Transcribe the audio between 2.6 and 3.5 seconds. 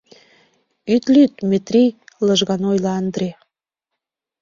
ойла Ондре.